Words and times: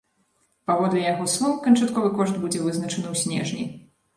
Паводле 0.69 1.03
яго 1.11 1.27
слоў, 1.33 1.53
канчатковы 1.67 2.09
кошт 2.17 2.35
будзе 2.47 2.65
вызначаны 2.65 3.05
ў 3.13 3.15
снежні. 3.25 3.63